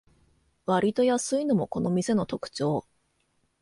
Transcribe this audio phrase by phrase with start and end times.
[0.65, 2.87] わりと安いのもこの店の特長